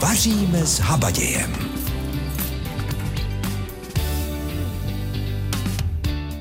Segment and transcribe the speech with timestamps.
[0.00, 1.52] Vaříme s habadějem.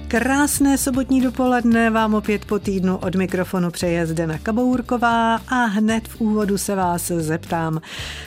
[0.08, 6.21] Krásné sobotní dopoledne vám opět po týdnu od mikrofonu přeje Zdena Kabourková a hned v
[6.21, 7.81] úvodu se vás zeptám.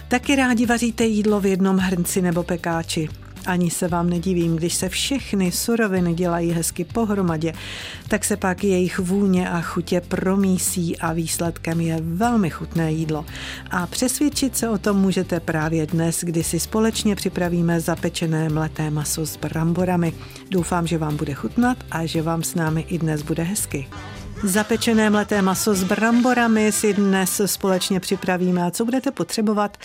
[0.08, 3.08] Taky rádi vaříte jídlo v jednom hrnci nebo pekáči?
[3.48, 7.52] Ani se vám nedivím, když se všechny suroviny dělají hezky pohromadě,
[8.08, 13.24] tak se pak jejich vůně a chutě promísí a výsledkem je velmi chutné jídlo.
[13.70, 19.26] A přesvědčit se o tom můžete právě dnes, kdy si společně připravíme zapečené mleté maso
[19.26, 20.12] s bramborami.
[20.50, 23.88] Doufám, že vám bude chutnat a že vám s námi i dnes bude hezky.
[24.44, 28.62] Zapečené mleté maso s bramborami si dnes společně připravíme.
[28.62, 29.76] A co budete potřebovat?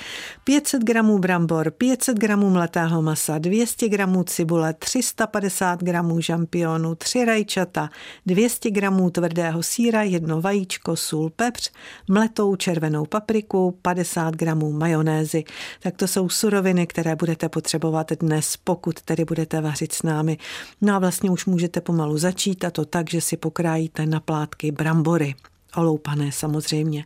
[0.44, 7.90] 500 gramů brambor, 500 gramů mletého masa, 200 gramů cibule, 350 gramů žampionu, 3 rajčata,
[8.26, 11.72] 200 gramů tvrdého síra, jedno vajíčko, sůl, pepř,
[12.08, 15.44] mletou červenou papriku, 50 gramů majonézy.
[15.80, 20.38] Tak to jsou suroviny, které budete potřebovat dnes, pokud tedy budete vařit s námi.
[20.82, 24.43] No a vlastně už můžete pomalu začít a to tak, že si pokrájíte na plán
[24.44, 25.36] oplátky, brambory.
[25.76, 27.06] Oloupané samozřejmě.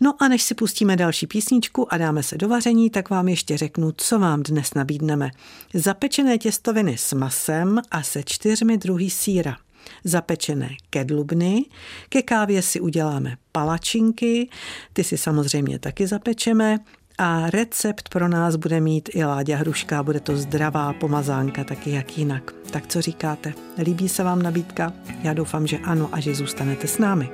[0.00, 3.56] No a než si pustíme další písničku a dáme se do vaření, tak vám ještě
[3.56, 5.30] řeknu, co vám dnes nabídneme.
[5.74, 9.56] Zapečené těstoviny s masem a se čtyřmi druhy síra
[10.04, 11.64] zapečené kedlubny,
[12.08, 14.48] ke kávě si uděláme palačinky,
[14.92, 16.78] ty si samozřejmě taky zapečeme
[17.18, 22.18] a recept pro nás bude mít i Láďa Hruška, bude to zdravá pomazánka, taky jak
[22.18, 22.52] jinak.
[22.70, 23.54] Tak co říkáte?
[23.78, 24.92] Líbí se vám nabídka?
[25.22, 27.28] Já doufám, že ano a že zůstanete s námi.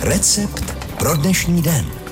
[0.00, 2.09] Recept pro dnešní den.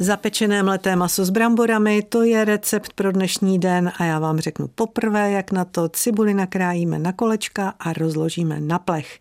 [0.00, 4.68] Zapečené mleté maso s bramborami, to je recept pro dnešní den a já vám řeknu
[4.68, 9.18] poprvé, jak na to cibuli nakrájíme na kolečka a rozložíme na plech.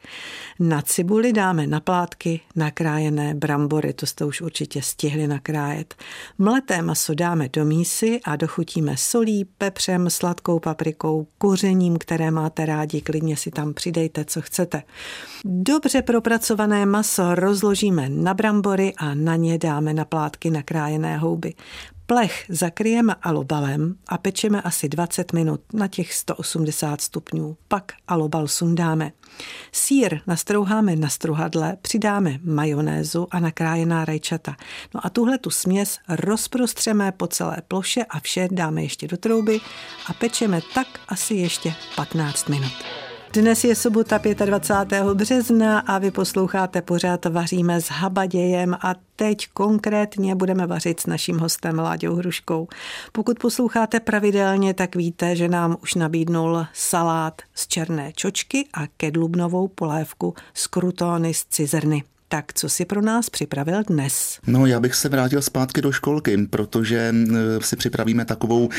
[0.60, 5.96] Na cibuli dáme na plátky nakrájené brambory, to jste už určitě stihli nakrájet.
[6.38, 13.02] Mleté maso dáme do mísy a dochutíme solí, pepřem, sladkou paprikou, kořením, které máte rádi,
[13.02, 14.84] klidně si tam přidejte, co chcete.
[15.46, 21.54] Dobře propracované maso rozložíme na brambory a na ně dáme na plátky nakrájené houby.
[22.06, 27.58] Plech zakryjeme alobalem a pečeme asi 20 minut na těch 180 stupňů.
[27.68, 29.12] Pak alobal sundáme.
[29.72, 34.56] Sýr nastrouháme na struhadle, přidáme majonézu a nakrájená rajčata.
[34.94, 39.60] No a tuhle tu směs rozprostřeme po celé ploše a vše dáme ještě do trouby
[40.08, 43.07] a pečeme tak asi ještě 15 minut.
[43.34, 45.04] Dnes je sobota 25.
[45.14, 51.38] března a vy posloucháte pořád Vaříme s habadějem a teď konkrétně budeme vařit s naším
[51.38, 52.68] hostem Láďou Hruškou.
[53.12, 59.68] Pokud posloucháte pravidelně, tak víte, že nám už nabídnul salát z černé čočky a kedlubnovou
[59.68, 62.04] polévku z krutony z cizrny.
[62.30, 64.40] Tak co si pro nás připravil dnes?
[64.48, 67.16] No, já bych se vrátil zpátky do školky, protože
[67.60, 68.70] si připravíme takovou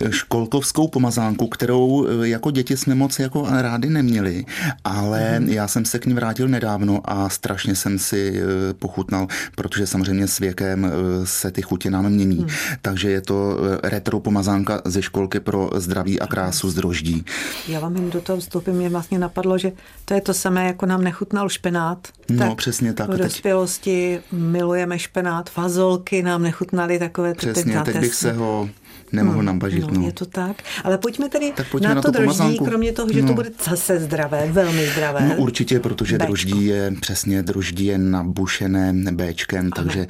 [0.00, 4.44] e, školkovskou pomazánku, kterou e, jako děti jsme moc jako rádi neměli,
[4.84, 5.48] ale mm.
[5.48, 8.42] já jsem se k ní vrátil nedávno a strašně jsem si
[8.78, 10.92] pochutnal, protože samozřejmě s věkem
[11.24, 12.38] se ty chutě nám mění.
[12.38, 12.48] Mm.
[12.82, 17.24] Takže je to retro pomazánka ze školky pro zdraví a krásu z droždí.
[17.68, 19.72] Já vám jen do toho vstupím, mě vlastně napadlo, že
[20.04, 22.08] to je to samé, jako nám nechutnal špenát.
[22.30, 23.16] No, tak přesně tak.
[23.16, 27.34] V dospělosti milujeme špenát, fazolky nám nechutnaly takové.
[27.34, 28.68] Přesně, teď bych se ho
[29.12, 29.86] nemohl hmm, nabažit.
[29.86, 30.06] No, no.
[30.06, 30.56] Je to tak.
[30.84, 33.28] Ale pojďme tedy tak pojďme na, na to, droždí, kromě toho, že no.
[33.28, 35.28] to bude zase zdravé, velmi zdravé.
[35.28, 36.26] No určitě, protože Béčko.
[36.26, 40.06] droždí je přesně droždí je nabušené Bčkem, takže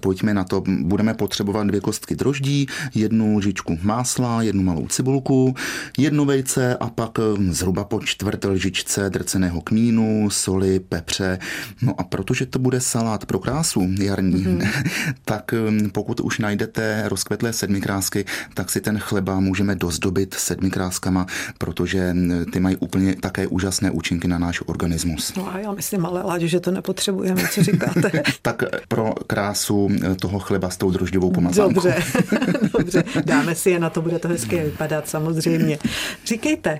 [0.00, 0.62] pojďme na to.
[0.66, 5.54] Budeme potřebovat dvě kostky droždí, jednu lžičku másla, jednu malou cibulku,
[5.98, 11.38] jedno vejce a pak hm, zhruba po čtvrt lžičce drceného kmínu, soli, pepře.
[11.82, 14.68] No a protože to bude salát pro krásu jarní, mm-hmm.
[15.24, 18.24] tak hm, pokud už najdete rozkvetlé sedmikrásky,
[18.54, 21.26] tak si ten chleba můžeme dozdobit sedmi kráskama,
[21.58, 22.16] protože
[22.52, 25.34] ty mají úplně také úžasné účinky na náš organismus.
[25.36, 28.22] No a já myslím, ale Láďo, že to nepotřebujeme, co říkáte.
[28.42, 29.88] tak pro krásu
[30.20, 31.74] toho chleba s tou drožďovou pomazánkou.
[31.74, 32.02] Dobře,
[32.78, 35.78] dobře, dáme si je, na to bude to hezky vypadat samozřejmě.
[36.26, 36.78] Říkejte.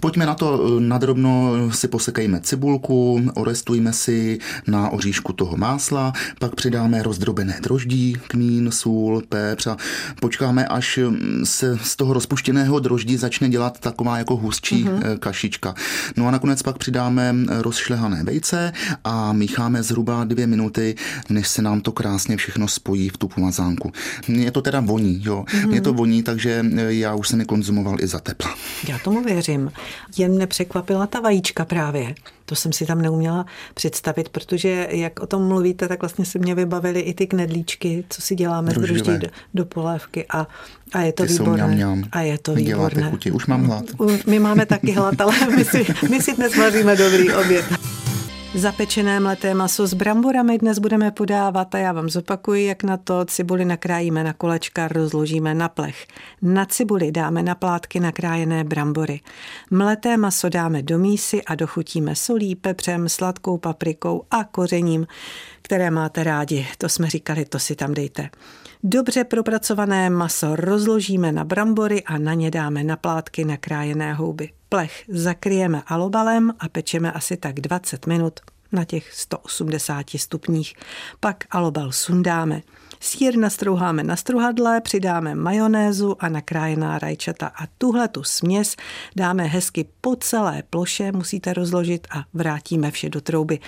[0.00, 7.02] Pojďme na to, nadrobno si posekejme cibulku, orestujme si na oříšku toho másla, pak přidáme
[7.02, 9.76] rozdrobené droždí, kmín, sůl, pepř a
[10.20, 10.97] počkáme, až
[11.44, 15.18] se z toho rozpuštěného droždí začne dělat taková jako hustší mm-hmm.
[15.18, 15.74] kašička.
[16.16, 18.72] No a nakonec pak přidáme rozšlehané vejce
[19.04, 20.94] a mícháme zhruba dvě minuty,
[21.30, 23.92] než se nám to krásně všechno spojí v tu pomazánku.
[24.28, 25.44] Je to teda voní, jo.
[25.48, 25.72] Mm-hmm.
[25.72, 28.54] Je to voní, takže eh, já už jsem je konzumoval i za tepla.
[28.88, 29.72] Já tomu věřím.
[30.16, 32.14] Jen nepřekvapila ta vajíčka právě
[32.48, 36.54] To jsem si tam neuměla představit, protože jak o tom mluvíte, tak vlastně se mě
[36.54, 40.46] vybavily i ty knedlíčky, co si děláme z druždí do, do polévky a,
[40.92, 41.68] a je to ty výborné.
[41.68, 43.10] Jsou mňam, A je to výborné.
[43.10, 43.30] Chuti.
[43.30, 43.84] Už mám hlad.
[44.26, 47.64] My máme taky hlad, ale my si, my si dnes vaříme dobrý oběd.
[48.54, 53.24] Zapečené mleté maso s bramborami dnes budeme podávat a já vám zopakuji, jak na to
[53.24, 56.06] cibuli nakrájíme na kolečka, rozložíme na plech.
[56.42, 59.20] Na cibuli dáme na plátky nakrájené brambory.
[59.70, 65.06] Mleté maso dáme do mísy a dochutíme solí, pepřem, sladkou paprikou a kořením,
[65.62, 66.66] které máte rádi.
[66.78, 68.30] To jsme říkali, to si tam dejte.
[68.82, 74.50] Dobře propracované maso rozložíme na brambory a na ně dáme na plátky nakrájené houby.
[74.68, 78.40] Plech zakryjeme alobalem a pečeme asi tak 20 minut
[78.72, 80.74] na těch 180 stupních.
[81.20, 82.62] Pak alobal sundáme.
[83.00, 88.76] Sýr nastrouháme na struhadle, přidáme majonézu a nakrájená rajčata a tuhle tu směs
[89.16, 93.58] dáme hezky po celé ploše, musíte rozložit a vrátíme vše do trouby.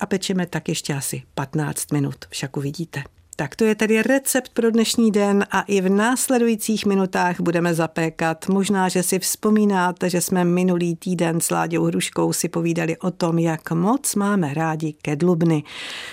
[0.00, 3.02] A pečeme tak ještě asi 15 minut, však uvidíte.
[3.36, 8.48] Tak to je tedy recept pro dnešní den a i v následujících minutách budeme zapékat.
[8.48, 13.38] Možná, že si vzpomínáte, že jsme minulý týden s Láďou Hruškou si povídali o tom,
[13.38, 15.62] jak moc máme rádi kedlubny.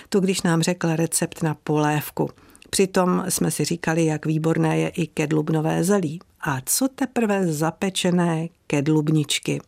[0.10, 2.30] To když nám řekl recept na polévku.
[2.70, 6.20] Přitom jsme si říkali, jak výborné je i kedlubnové zelí.
[6.42, 9.62] A co teprve zapečené kedlubničky?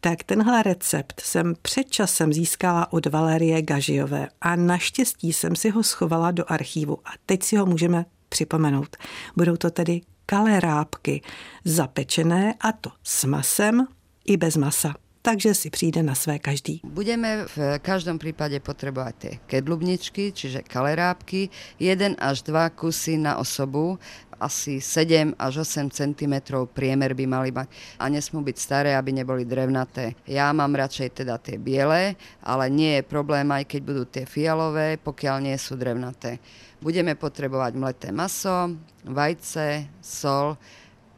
[0.00, 5.82] Tak tenhle recept jsem před časem získala od Valerie Gažiové a naštěstí jsem si ho
[5.82, 8.96] schovala do archívu a teď si ho můžeme připomenout.
[9.36, 11.22] Budou to tedy kalerápky
[11.64, 13.86] zapečené a to s masem
[14.24, 16.84] i bez masa takže si přijde na své každý.
[16.84, 21.48] Budeme v každom prípade potrebovať tie kedlubničky, čiže kalerábky,
[21.80, 23.96] 1 až 2 kusy na osobu,
[24.36, 26.34] asi 7 až 8 cm
[26.76, 30.12] priemer by mali mať a nesmú byť staré, aby neboli drevnaté.
[30.28, 35.00] Ja mám radšej teda tie biele, ale nie je problém aj keď budú tie fialové,
[35.00, 36.36] pokiaľ nie sú drevnaté.
[36.84, 38.76] Budeme potrebovať mleté maso,
[39.08, 40.60] vajce, sol,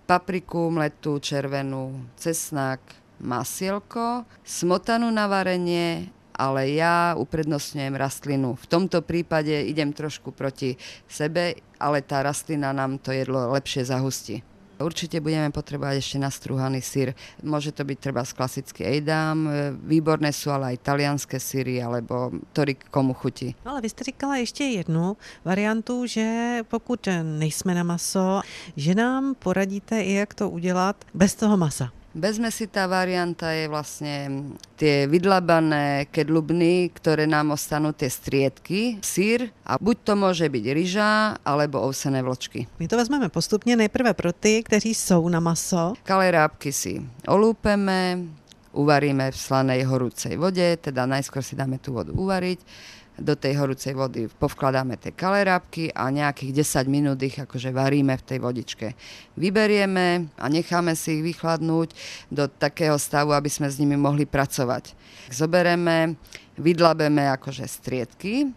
[0.07, 2.79] papriku mletú, červenú, cesnak,
[3.21, 8.61] masielko, smotanu na varenie, ale ja uprednostňujem rastlinu.
[8.61, 10.77] V tomto prípade idem trošku proti
[11.09, 14.45] sebe, ale tá rastlina nám to jedlo lepšie zahustí.
[14.77, 17.17] Určite budeme potrebovať ešte nastruhaný sír.
[17.41, 19.49] Môže to byť treba z klasický ejdam,
[19.89, 23.57] výborné sú ale aj talianské síry, alebo ktorý komu chutí.
[23.65, 28.45] No ale vy jste říkala ještě jednu variantu, že pokud nejsme na maso,
[28.77, 31.96] že nám poradíte i jak to udělat bez toho masa.
[32.17, 34.49] Bezmesitá varianta je vlastne
[34.81, 41.37] tie vydlabané kedlubny, ktoré nám ostanú tie striedky, sír a buď to môže byť ryža
[41.45, 42.73] alebo ovsené vločky.
[42.81, 45.93] My to vezmeme postupně nejprve pro ty, kteří jsou na maso.
[46.09, 48.19] Kalerábky si olúpeme,
[48.73, 52.59] uvaríme v slanej horúcej vode, teda najskôr si dáme tú vodu uvariť,
[53.17, 54.29] do tej horúcej vody.
[54.29, 58.87] Povkladáme tie kalerábky a nejakých 10 minút ich akože varíme v tej vodičke.
[59.41, 61.97] Vyberieme a necháme si ich vychladnúť
[62.29, 64.93] do takého stavu, aby sme s nimi mohli pracovať.
[65.33, 66.21] Zobereme,
[66.61, 68.53] vydlabeme akože striedky,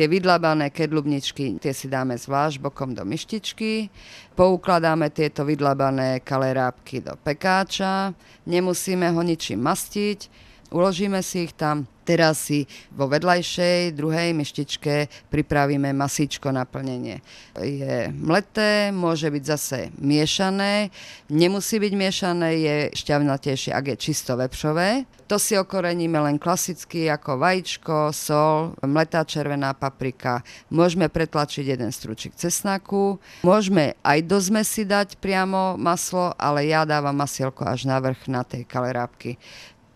[0.00, 3.92] Tie vydlabané kedlubničky, tie si dáme zvlášť bokom do myštičky,
[4.32, 8.16] poukladáme tieto vydlabané kalerábky do pekáča,
[8.48, 10.30] nemusíme ho ničím mastiť,
[10.72, 17.22] uložíme si ich tam, Teraz si vo vedľajšej druhej myštičke pripravíme masíčko na plnenie.
[17.54, 20.90] Je mleté, môže byť zase miešané,
[21.30, 25.06] nemusí byť miešané, je šťavnatejšie, ak je čisto vepšové.
[25.30, 30.42] To si okoreníme len klasicky ako vajíčko, sol, mletá červená paprika.
[30.66, 33.22] Môžeme pretlačiť jeden stručik cesnaku.
[33.46, 38.42] Môžeme aj do zmesi dať priamo maslo, ale ja dávam masielko až na vrch na
[38.42, 39.38] tej kalerábky.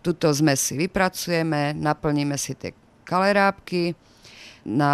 [0.05, 2.77] Tuto zmes si vypracujeme, naplníme si tie
[3.09, 3.97] kalerábky,
[4.65, 4.93] na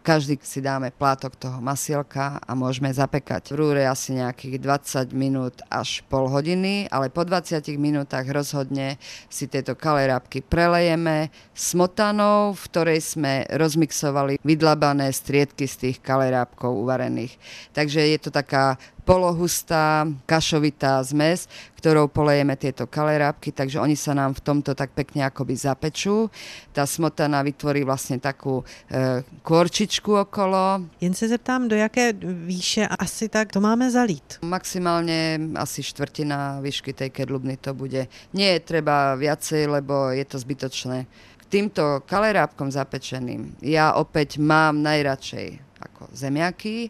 [0.00, 5.60] každý si dáme plátok toho masielka a môžeme zapekať v rúre asi nejakých 20 minút
[5.68, 8.96] až pol hodiny, ale po 20 minútach rozhodne
[9.28, 17.36] si tieto kalerábky prelejeme smotanou, v ktorej sme rozmixovali vydlabané striedky z tých kalerábkov uvarených.
[17.76, 21.46] Takže je to taká polohustá, kašovitá zmes,
[21.84, 26.32] ktorou polejeme tieto kalerábky, takže oni sa nám v tomto tak pekne akoby zapečú.
[26.72, 30.88] Tá smotana vytvorí vlastne takú e, kôrčičku okolo.
[30.96, 32.16] Jen se zeptám, do jaké
[32.48, 34.40] výše asi tak to máme zalít?
[34.40, 38.08] Maximálne asi štvrtina výšky tej kedlubny to bude.
[38.32, 41.04] Nie je treba viacej, lebo je to zbytočné.
[41.36, 46.88] K týmto kalerábkom zapečeným ja opäť mám najradšej ako zemiaky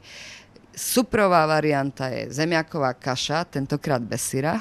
[0.76, 4.60] Suprová varianta je zemiaková kaša, tentokrát bez syra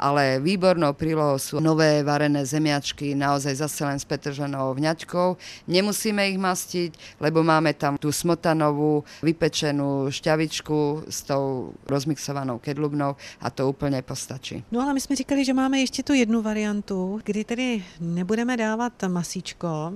[0.00, 5.36] ale výbornou prílohou sú nové varené zemiačky, naozaj zase len s petržlenou vňaťkou.
[5.68, 13.50] Nemusíme ich mastiť, lebo máme tam tú smotanovú vypečenú šťavičku s tou rozmixovanou kedlubnou a
[13.52, 14.64] to úplně postačí.
[14.72, 18.92] No ale my jsme říkali, že máme ještě tu jednu variantu, kdy tedy nebudeme dávat
[19.08, 19.92] masíčko,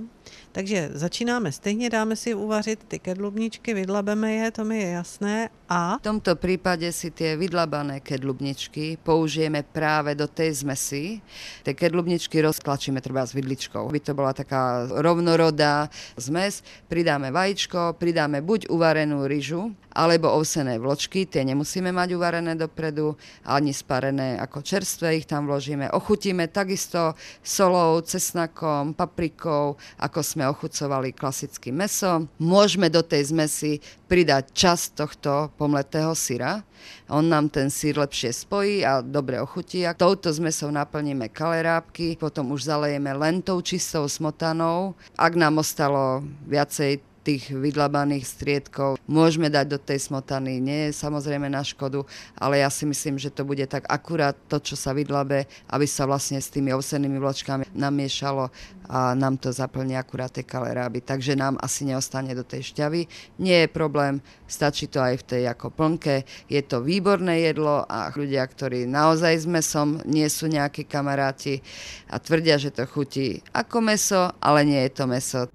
[0.55, 5.49] takže začínáme stejně, dáme si uvařit ty kedlubničky, vydlabeme je, to mi je jasné.
[5.69, 5.97] A?
[5.97, 11.21] V tomto případě si ty vydlabané kedlubničky použijeme právě do té zmesi.
[11.63, 16.63] Ty kedlubničky rozklačíme třeba s vidličkou, aby to byla taká rovnorodá zmes.
[16.87, 23.15] Přidáme vajíčko, přidáme buď uvarenou ryžu, alebo ovsené vločky, tie nemusíme mať uvarené dopredu,
[23.47, 25.87] ani sparené ako čerstvé ich tam vložíme.
[25.95, 32.27] Ochutíme takisto solou, cesnakom, paprikou, ako sme ochucovali klasicky meso.
[32.43, 33.79] Môžeme do tej zmesi
[34.11, 36.61] pridať čas tohto pomletého syra.
[37.09, 39.87] On nám ten sír lepšie spojí a dobre ochutí.
[39.87, 44.93] A touto zmesou naplníme kalerábky, potom už zalejeme len tou čistou smotanou.
[45.17, 50.61] Ak nám ostalo viacej tých vydlabaných striedkov môžeme dať do tej smotany.
[50.61, 52.05] Nie je samozrejme na škodu,
[52.37, 56.05] ale ja si myslím, že to bude tak akurát to, čo sa vydlabe, aby sa
[56.05, 58.53] vlastne s tými ovsenými vločkami namiešalo
[58.85, 61.01] a nám to zaplní akurát tie kaleráby.
[61.01, 63.09] Takže nám asi neostane do tej šťavy.
[63.41, 66.21] Nie je problém, stačí to aj v tej ako plnke.
[66.45, 71.65] Je to výborné jedlo a ľudia, ktorí naozaj s mesom nie sú nejakí kamaráti
[72.05, 75.49] a tvrdia, že to chutí ako meso, ale nie je to meso.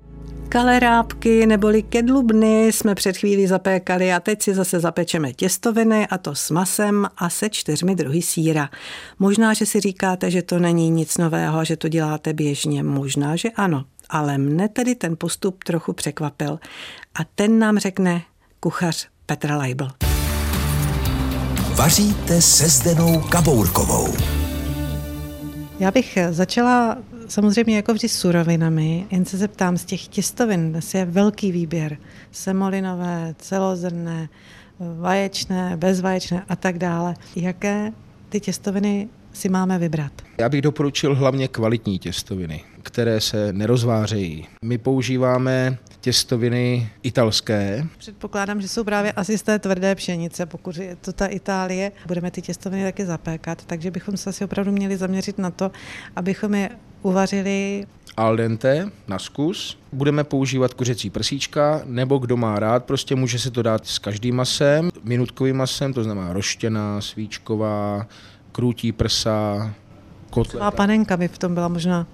[0.52, 6.34] Kalerábky neboli kedlubny jsme před chvílí zapékali a teď si zase zapečeme těstoviny a to
[6.34, 8.70] s masem a se čtyřmi druhy síra.
[9.18, 12.82] Možná, že si říkáte, že to není nic nového, že to děláte běžně.
[12.82, 16.58] Možná, že ano, ale mne tedy ten postup trochu překvapil.
[17.14, 18.22] A ten nám řekne
[18.60, 19.88] kuchař Petra Leibl.
[21.74, 24.14] Vaříte se Zdenou Kabourkovou.
[25.80, 26.96] Já bych začala
[27.30, 31.96] samozřejmě jako vždy surovinami, jen se zeptám, z těch těstovin dnes je velký výběr.
[32.30, 34.28] Semolinové, celozrné,
[34.98, 37.14] vaječné, bezvaječné a tak dále.
[37.36, 37.92] Jaké
[38.28, 40.12] ty těstoviny si máme vybrat?
[40.38, 44.46] Já bych doporučil hlavně kvalitní těstoviny, které se nerozvářejí.
[44.64, 47.86] My používáme těstoviny italské.
[47.98, 51.92] Předpokládám, že jsou právě asi z té tvrdé pšenice, pokud je to ta Itálie.
[52.06, 55.70] Budeme ty těstoviny taky zapékat, takže bychom se asi opravdu měli zaměřit na to,
[56.16, 56.70] abychom je
[57.02, 59.78] uvařili al dente na zkus.
[59.92, 64.36] Budeme používat kuřecí prsíčka, nebo kdo má rád, prostě může se to dát s každým
[64.36, 68.06] masem, minutkovým masem, to znamená roštěná, svíčková,
[68.52, 69.70] krůtí prsa,
[70.30, 70.66] kotleta.
[70.66, 72.06] A panenka by v tom byla možná.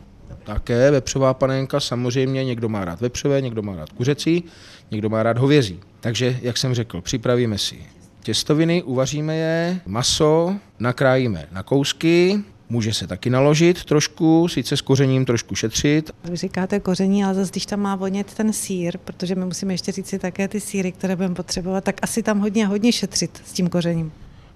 [0.44, 4.44] Také vepřová panenka, samozřejmě někdo má rád vepřové, někdo má rád kuřecí,
[4.90, 5.80] někdo má rád hovězí.
[6.00, 7.78] Takže, jak jsem řekl, připravíme si
[8.22, 15.24] těstoviny, uvaříme je, maso nakrájíme na kousky, Může se taky naložit trošku, sice s kořením
[15.24, 16.10] trošku šetřit.
[16.24, 19.92] Vy říkáte koření, ale zase když tam má vonět ten sír, protože my musíme ještě
[19.92, 23.52] říct si také ty síry, které budeme potřebovat, tak asi tam hodně, hodně šetřit s
[23.52, 24.12] tím kořením.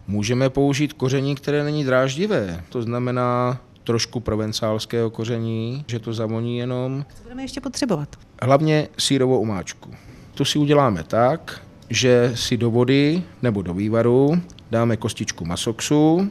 [0.09, 7.05] Můžeme použít koření, které není dráždivé, to znamená trošku provencálského koření, že to zavoní jenom.
[7.17, 8.09] Co budeme ještě potřebovat?
[8.43, 9.91] Hlavně sírovou omáčku.
[10.35, 16.31] To si uděláme tak, že si do vody nebo do vývaru dáme kostičku masoksu,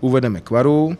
[0.00, 0.96] uvedeme k varu,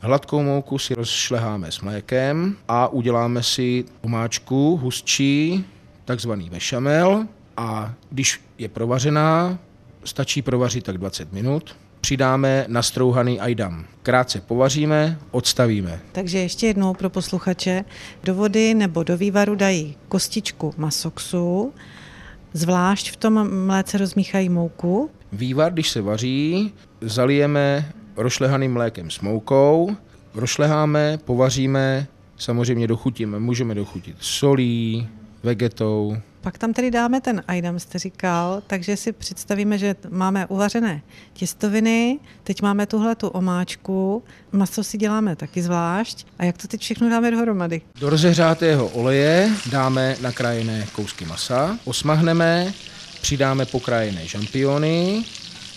[0.00, 5.64] hladkou mouku si rozšleháme s mlékem a uděláme si omáčku hustší,
[6.04, 7.26] takzvaný bešamel
[7.56, 9.58] a když je provařená,
[10.04, 13.84] stačí provařit tak 20 minut, přidáme nastrouhaný ajdam.
[14.02, 16.00] Krátce povaříme, odstavíme.
[16.12, 17.84] Takže ještě jednou pro posluchače,
[18.24, 21.72] do vody nebo do vývaru dají kostičku masoksu,
[22.52, 25.10] zvlášť v tom mléce rozmíchají mouku.
[25.32, 29.96] Vývar, když se vaří, zalijeme rošlehaným mlékem s moukou,
[30.34, 32.06] rošleháme, povaříme,
[32.36, 35.08] samozřejmě dochutíme, můžeme dochutit solí,
[35.42, 36.16] vegetou.
[36.40, 42.18] Pak tam tedy dáme ten ajdam, jste říkal, takže si představíme, že máme uvařené těstoviny,
[42.42, 46.26] teď máme tuhle tu omáčku, maso si děláme taky zvlášť.
[46.38, 47.80] A jak to teď všechno dáme dohromady?
[48.00, 52.72] Do rozehřátého oleje dáme nakrájené kousky masa, osmahneme,
[53.20, 55.24] přidáme pokrájené žampiony,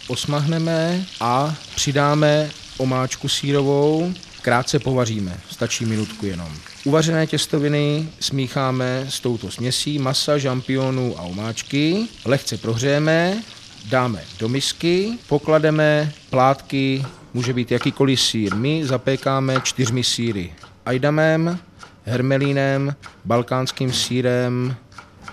[0.10, 6.50] osmahneme a přidáme omáčku sírovou, krátce povaříme, stačí minutku jenom.
[6.86, 13.44] Uvařené těstoviny smícháme s touto směsí masa, žampionů a omáčky, lehce prohřejeme,
[13.90, 18.56] dáme do misky, poklademe plátky, může být jakýkoliv sír.
[18.56, 20.54] My zapékáme čtyřmi síry.
[20.86, 21.60] Ajdamem,
[22.06, 24.76] hermelínem, balkánským sírem,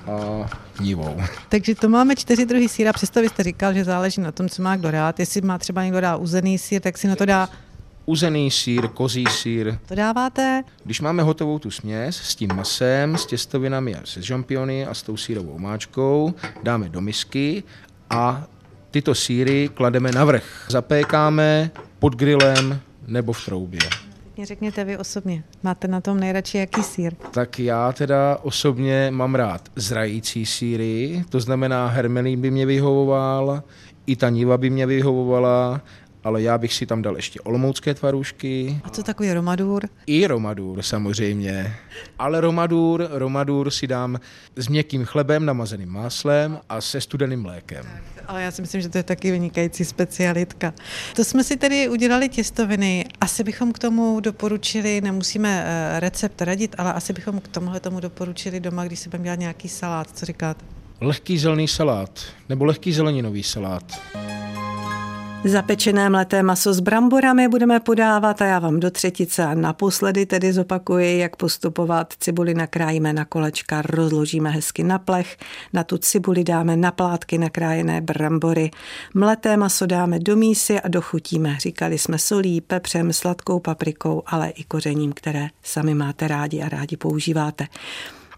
[0.07, 0.49] a
[0.81, 1.23] nivou.
[1.49, 4.63] Takže to máme čtyři druhy síra, přesto vy jste říkal, že záleží na tom, co
[4.63, 5.21] má kdo rád.
[5.21, 7.49] Jestli má třeba někdo dá uzený sír, tak si na to dá
[8.09, 9.79] Uzený sír, kozí sír.
[9.87, 10.65] to dáváte.
[10.85, 15.03] Když máme hotovou tu směs s tím masem, s těstovinami a se žampiony a s
[15.03, 17.63] tou sírovou máčkou, dáme do misky
[18.11, 18.47] a
[18.91, 20.67] tyto síry klademe na vrch.
[20.69, 24.06] Zapékáme pod grillem nebo v troubě.
[24.37, 27.15] Mě řekněte vy osobně, máte na tom nejradši jaký sír?
[27.31, 33.63] Tak já teda osobně mám rád zrající síry, to znamená hermelín by mě vyhovoval,
[34.07, 35.81] i ta niva by mě vyhovovala,
[36.27, 39.89] ale já bych si tam dal ještě olomoucké tvarůžky, A co takový romadur?
[40.07, 41.75] i romadur samozřejmě.
[42.19, 44.21] Ale romadur, romadur si dám
[44.57, 47.87] s měkkým chlebem, namazeným máslem a se studeným mlékem.
[48.27, 50.75] Ale já si myslím, že to je taky vynikající specialitka.
[51.17, 53.05] To jsme si tedy udělali těstoviny.
[53.21, 58.01] Asi bychom k tomu doporučili, nemusíme eh, recept radit, ale asi bychom k tomuhle tomu
[58.01, 60.07] doporučili doma, když si budeme dělat nějaký salát.
[60.15, 60.65] Co říkáte?
[61.01, 64.01] Lehký zelený salát nebo lehký zeleninový salát.
[65.47, 70.53] Zapečené mleté maso s bramborami budeme podávat a já vám do třetice a naposledy tedy
[70.53, 72.15] zopakuji, jak postupovat.
[72.21, 75.37] Cibuli nakrájíme na kolečka, rozložíme hezky na plech,
[75.73, 78.71] na tu cibuli dáme na plátky nakrájené brambory.
[79.15, 81.57] Mleté maso dáme do mísy a dochutíme.
[81.61, 86.97] Říkali jsme solí, pepřem, sladkou paprikou, ale i kořením, které sami máte rádi a rádi
[86.97, 87.67] používáte.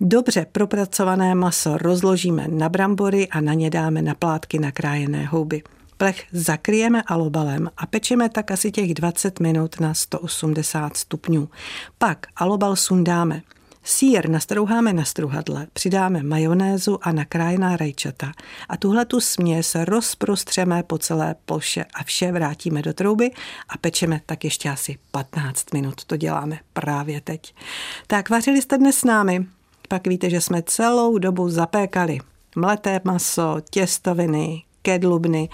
[0.01, 5.63] Dobře propracované maso rozložíme na brambory a na ně dáme na plátky nakrájené houby.
[5.99, 11.49] Plech zakryjeme alobalem a pečeme tak asi těch 20 minut na 180 stupňů.
[11.99, 13.43] Pak alobal sundáme.
[13.85, 18.33] Sýr nastrouháme na struhadle, přidáme majonézu a nakrájená rajčata
[18.69, 23.31] a tuhle tu směs rozprostřeme po celé ploše a vše vrátíme do trouby
[23.69, 26.05] a pečeme tak ještě asi 15 minut.
[26.05, 27.55] To děláme právě teď.
[28.07, 29.47] Tak vařili jste dnes s námi,
[29.89, 32.19] pak víte, že jsme celou dobu zapékali.
[32.57, 35.49] Mleté maso, těstoviny, kedlubny.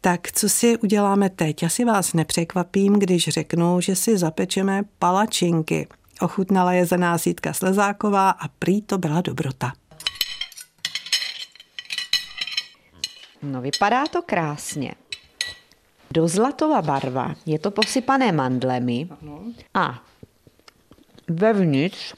[0.00, 1.62] Tak co si uděláme teď?
[1.62, 5.88] Asi vás nepřekvapím, když řeknu, že si zapečeme palačinky.
[6.20, 9.72] Ochutnala je za nás Jitka Slezáková a prý to byla dobrota.
[13.42, 14.94] No vypadá to krásně.
[16.10, 19.08] Do zlatova barva, je to posypané mandlemi
[19.74, 20.02] a
[21.28, 22.14] vevnitř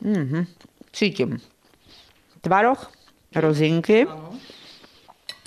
[0.00, 0.46] mhm,
[0.92, 1.38] cítím
[2.40, 2.92] tvaroh,
[3.34, 4.06] rozinky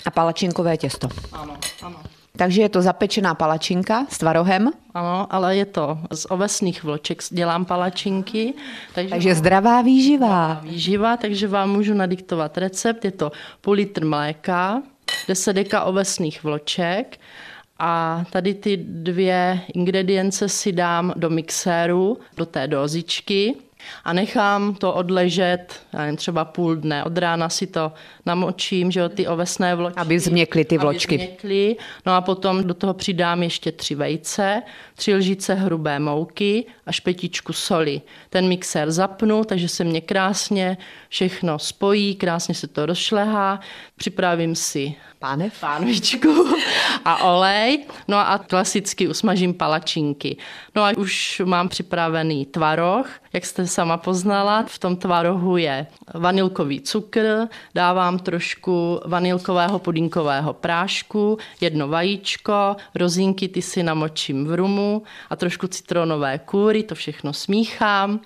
[0.06, 1.08] a palačinkové těsto.
[1.32, 1.96] Ano, ano.
[2.36, 7.64] Takže je to zapečená palačinka s tvarohem, Ano, ale je to z ovesných vloček, dělám
[7.64, 8.54] palačinky.
[8.94, 10.60] Takže, takže zdravá výživa.
[10.62, 13.04] výživa, takže vám můžu nadiktovat recept.
[13.04, 14.82] Je to půl litr mléka,
[15.28, 17.20] 10 deka ovesných vloček
[17.78, 23.54] a tady ty dvě ingredience si dám do mixéru, do té dozičky
[24.04, 27.04] a nechám to odležet, já nevím, třeba půl dne.
[27.04, 27.92] Od rána si to
[28.26, 30.00] namočím, že jo, ty ovesné vločky.
[30.00, 31.14] Aby změkly ty vločky.
[31.14, 31.76] Aby změkly.
[32.06, 34.62] No a potom do toho přidám ještě tři vejce,
[34.94, 38.00] tři lžice hrubé mouky a špetičku soli.
[38.30, 40.76] Ten mixér zapnu, takže se mě krásně
[41.08, 43.60] všechno spojí, krásně se to rozšlehá.
[43.96, 45.60] Připravím si Pánev?
[45.60, 46.48] pánvičku
[47.04, 47.84] a olej.
[48.08, 50.36] No a klasicky usmažím palačinky.
[50.74, 54.66] No a už mám připravený tvaroh, jak jste sama poznala.
[54.66, 63.62] V tom tvarohu je vanilkový cukr, dávám trošku vanilkového pudinkového prášku, jedno vajíčko, rozínky ty
[63.62, 68.20] si namočím v rumu a trošku citronové kůry, to všechno smíchám.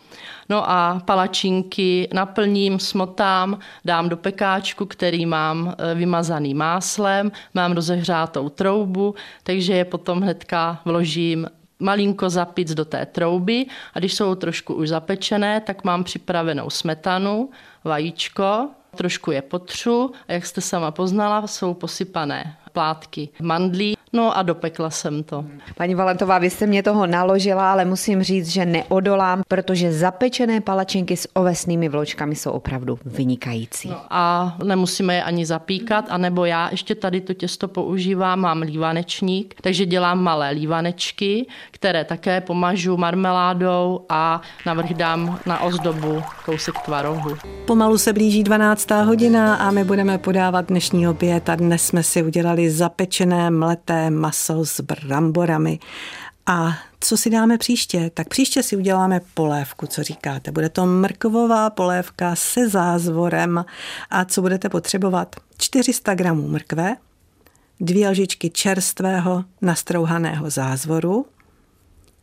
[0.49, 8.49] No a palačinky naplním, smotám, dám do pekáčku, který mám eh, vymazaný máslem, mám rozehřátou
[8.49, 11.47] troubu, takže je potom hnedka vložím
[11.85, 17.51] malinko zapic do té trouby a když jsou trošku už zapečené, tak mám připravenou smetanu,
[17.85, 24.43] vajíčko, trošku je potřu a jak jste sama poznala, jsou posypané plátky mandlí, no a
[24.43, 25.45] dopekla jsem to.
[25.77, 31.17] Paní Valentová, vy jste mě toho naložila, ale musím říct, že neodolám, protože zapečené palačinky
[31.17, 33.89] s ovesnými vločkami jsou opravdu vynikající.
[33.89, 39.55] No a nemusíme je ani zapíkat, anebo já ještě tady to těsto používám, mám lívanečník,
[39.61, 47.37] takže dělám malé lívanečky, které také pomažu marmeládou a navrch dám na ozdobu kousek tvarohu.
[47.67, 48.91] Pomalu se blíží 12.
[48.91, 54.65] hodina a my budeme podávat dnešní oběd a dnes jsme si udělali zapečené mleté maso
[54.65, 55.79] s bramborami.
[56.47, 58.11] A co si dáme příště?
[58.15, 60.53] Tak příště si uděláme polévku, co říkáte.
[60.53, 63.65] Bude to mrkvová polévka se zázvorem.
[64.11, 65.37] A co budete potřebovat?
[65.59, 66.97] 400 gramů mrkve,
[67.81, 71.27] dvě lžičky čerstvého nastrouhaného zázvoru,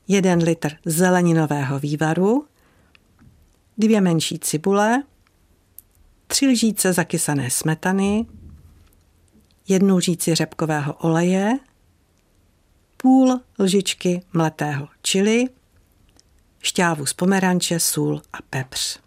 [0.08, 2.46] jeden litr zeleninového vývaru,
[3.78, 5.04] dvě menší cibule,
[6.28, 8.26] tři lžíce zakysané smetany,
[9.67, 11.60] jednu lžíci řepkového oleje,
[13.01, 15.45] půl lžičky mletého čili,
[16.61, 18.99] šťávu z pomeranče, sůl a pepř.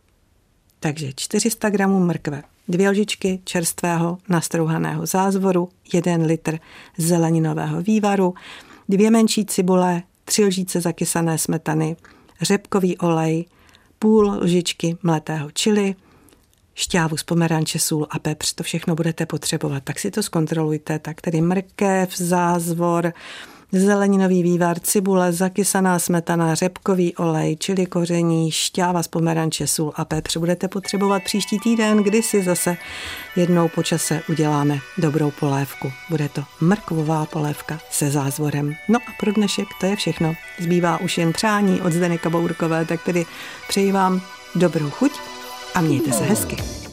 [0.80, 6.58] Takže 400 gramů mrkve, dvě lžičky čerstvého nastrouhaného zázvoru, 1 litr
[6.98, 8.34] zeleninového vývaru,
[8.88, 11.96] dvě menší cibule, tři lžíce zakysané smetany,
[12.40, 13.44] řepkový olej,
[13.98, 15.94] půl lžičky mletého čili,
[16.74, 18.52] šťávu z pomeranče, sůl a pepř.
[18.52, 20.98] To všechno budete potřebovat, tak si to zkontrolujte.
[20.98, 23.12] Tak tedy mrkev, zázvor,
[23.74, 30.36] zeleninový vývar, cibule, zakysaná smetana, řepkový olej, čili koření, šťáva z pomeranče, sůl a pepř.
[30.36, 32.76] Budete potřebovat příští týden, kdy si zase
[33.36, 35.92] jednou po čase uděláme dobrou polévku.
[36.10, 38.74] Bude to mrkvová polévka se zázvorem.
[38.88, 40.34] No a pro dnešek to je všechno.
[40.58, 43.26] Zbývá už jen přání od Zdeny Kabourkové, tak tedy
[43.68, 44.20] přeji vám
[44.54, 45.12] dobrou chuť
[45.74, 46.83] a mějte se hezky.